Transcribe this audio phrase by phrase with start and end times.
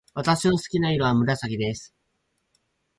[0.15, 1.93] 私の好きな色は紫です。